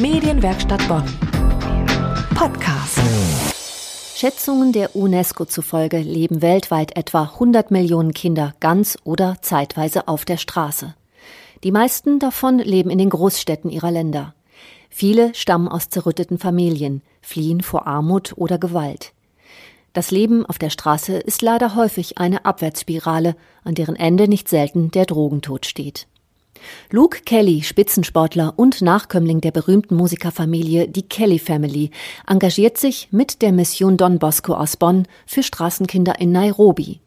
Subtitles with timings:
[0.00, 1.02] Medienwerkstatt Bonn.
[2.36, 3.00] Podcast.
[4.14, 10.36] Schätzungen der UNESCO zufolge leben weltweit etwa 100 Millionen Kinder ganz oder zeitweise auf der
[10.36, 10.94] Straße.
[11.64, 14.34] Die meisten davon leben in den Großstädten ihrer Länder.
[14.88, 19.12] Viele stammen aus zerrütteten Familien, fliehen vor Armut oder Gewalt.
[19.94, 23.34] Das Leben auf der Straße ist leider häufig eine Abwärtsspirale,
[23.64, 26.06] an deren Ende nicht selten der Drogentod steht.
[26.90, 31.90] Luke Kelly, Spitzensportler und Nachkömmling der berühmten Musikerfamilie die Kelly Family,
[32.26, 37.00] engagiert sich mit der Mission Don Bosco aus Bonn für Straßenkinder in Nairobi.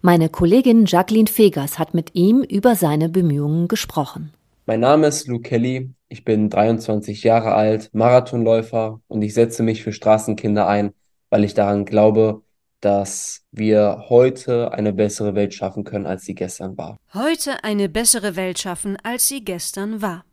[0.00, 4.32] Meine Kollegin Jacqueline Fegers hat mit ihm über seine Bemühungen gesprochen.
[4.64, 9.82] Mein Name ist Luke Kelly, ich bin 23 Jahre alt, Marathonläufer und ich setze mich
[9.82, 10.92] für Straßenkinder ein,
[11.30, 12.42] weil ich daran glaube,
[12.86, 16.96] dass wir heute eine bessere Welt schaffen können, als sie gestern war.
[17.14, 20.24] Heute eine bessere Welt schaffen, als sie gestern war.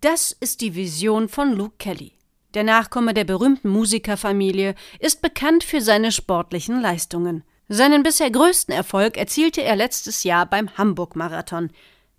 [0.00, 2.12] Das ist die Vision von Luke Kelly.
[2.54, 7.42] Der Nachkomme der berühmten Musikerfamilie ist bekannt für seine sportlichen Leistungen.
[7.66, 11.70] Seinen bisher größten Erfolg erzielte er letztes Jahr beim Hamburg-Marathon.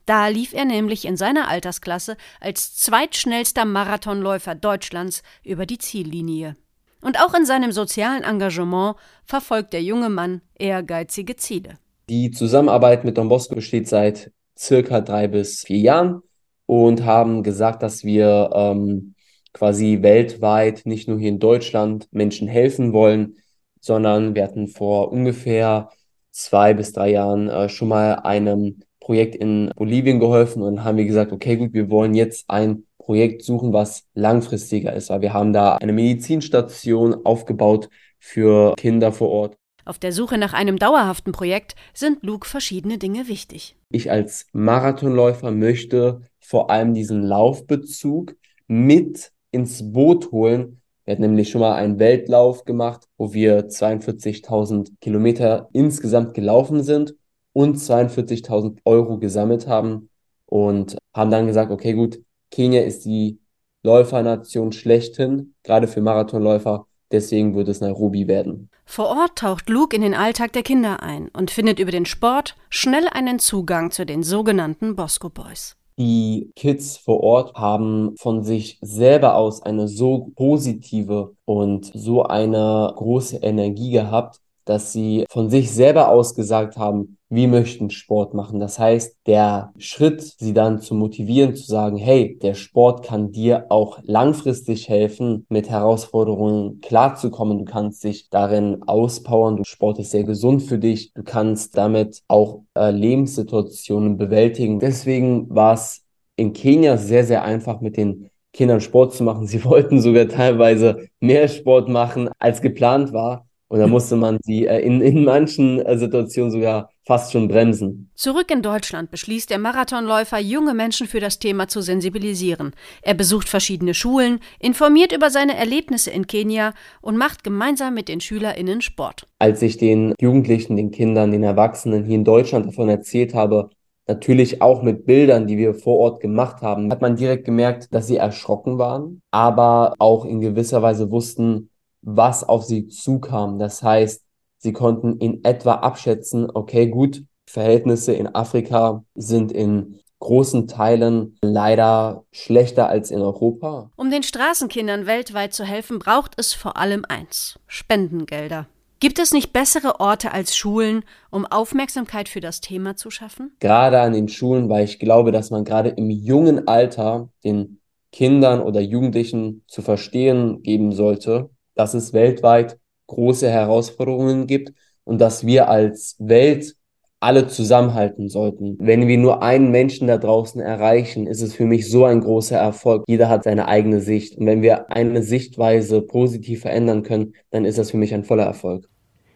[0.05, 6.57] Da lief er nämlich in seiner Altersklasse als zweitschnellster Marathonläufer Deutschlands über die Ziellinie.
[7.01, 11.77] Und auch in seinem sozialen Engagement verfolgt der junge Mann ehrgeizige Ziele.
[12.09, 16.21] Die Zusammenarbeit mit Don Bosco besteht seit circa drei bis vier Jahren
[16.65, 19.15] und haben gesagt, dass wir ähm,
[19.53, 23.35] quasi weltweit, nicht nur hier in Deutschland, Menschen helfen wollen,
[23.79, 25.89] sondern wir hatten vor ungefähr
[26.31, 31.05] zwei bis drei Jahren äh, schon mal einem Projekt in Bolivien geholfen und haben wir
[31.05, 35.51] gesagt, okay, gut, wir wollen jetzt ein Projekt suchen, was langfristiger ist, weil wir haben
[35.51, 39.57] da eine Medizinstation aufgebaut für Kinder vor Ort.
[39.83, 43.75] Auf der Suche nach einem dauerhaften Projekt sind Luke verschiedene Dinge wichtig.
[43.89, 48.35] Ich als Marathonläufer möchte vor allem diesen Laufbezug
[48.67, 50.79] mit ins Boot holen.
[51.03, 57.15] Wir hatten nämlich schon mal einen Weltlauf gemacht, wo wir 42.000 Kilometer insgesamt gelaufen sind
[57.53, 60.09] und 42.000 Euro gesammelt haben
[60.45, 62.19] und haben dann gesagt, okay, gut,
[62.51, 63.39] Kenia ist die
[63.83, 66.85] Läufernation schlechthin, gerade für Marathonläufer.
[67.11, 68.69] Deswegen wird es Nairobi werden.
[68.85, 72.55] Vor Ort taucht Luke in den Alltag der Kinder ein und findet über den Sport
[72.69, 75.75] schnell einen Zugang zu den sogenannten Bosco Boys.
[75.99, 82.93] Die Kids vor Ort haben von sich selber aus eine so positive und so eine
[82.95, 88.59] große Energie gehabt, dass sie von sich selber aus gesagt haben, wir möchten Sport machen.
[88.59, 93.67] Das heißt, der Schritt, sie dann zu motivieren, zu sagen, hey, der Sport kann dir
[93.69, 97.59] auch langfristig helfen, mit Herausforderungen klarzukommen.
[97.59, 99.57] Du kannst dich darin auspowern.
[99.57, 101.13] Du Sport ist sehr gesund für dich.
[101.13, 104.79] Du kannst damit auch äh, Lebenssituationen bewältigen.
[104.79, 106.03] Deswegen war es
[106.35, 109.45] in Kenia sehr, sehr einfach mit den Kindern Sport zu machen.
[109.47, 113.45] Sie wollten sogar teilweise mehr Sport machen, als geplant war.
[113.67, 118.11] Und da musste man sie äh, in, in manchen äh, Situationen sogar fast schon bremsen.
[118.13, 122.73] Zurück in Deutschland beschließt der Marathonläufer, junge Menschen für das Thema zu sensibilisieren.
[123.01, 128.21] Er besucht verschiedene Schulen, informiert über seine Erlebnisse in Kenia und macht gemeinsam mit den
[128.21, 129.25] SchülerInnen Sport.
[129.39, 133.71] Als ich den Jugendlichen, den Kindern, den Erwachsenen hier in Deutschland davon erzählt habe,
[134.07, 138.05] natürlich auch mit Bildern, die wir vor Ort gemacht haben, hat man direkt gemerkt, dass
[138.05, 141.71] sie erschrocken waren, aber auch in gewisser Weise wussten,
[142.03, 143.57] was auf sie zukam.
[143.57, 144.28] Das heißt,
[144.59, 152.25] sie konnten in etwa abschätzen, okay, gut, Verhältnisse in Afrika sind in großen Teilen leider
[152.31, 153.89] schlechter als in Europa.
[153.95, 158.67] Um den Straßenkindern weltweit zu helfen, braucht es vor allem eins Spendengelder.
[158.99, 163.55] Gibt es nicht bessere Orte als Schulen, um Aufmerksamkeit für das Thema zu schaffen?
[163.61, 167.79] Gerade an den Schulen, weil ich glaube, dass man gerade im jungen Alter den
[168.11, 172.77] Kindern oder Jugendlichen zu verstehen geben sollte, dass es weltweit
[173.09, 176.75] große Herausforderungen gibt und dass wir als Welt
[177.19, 178.77] alle zusammenhalten sollten.
[178.79, 182.57] Wenn wir nur einen Menschen da draußen erreichen, ist es für mich so ein großer
[182.57, 183.03] Erfolg.
[183.07, 184.37] Jeder hat seine eigene Sicht.
[184.37, 188.45] Und wenn wir eine Sichtweise positiv verändern können, dann ist das für mich ein voller
[188.45, 188.87] Erfolg.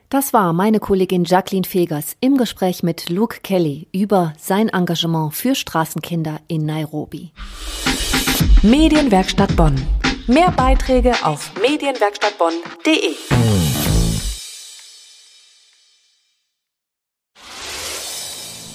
[0.10, 5.56] Das war meine Kollegin Jacqueline Fegers im Gespräch mit Luke Kelly über sein Engagement für
[5.56, 7.32] Straßenkinder in Nairobi.
[8.62, 9.76] Medienwerkstatt Bonn.
[10.28, 13.33] Mehr Beiträge auf medienwerkstattbonn.de.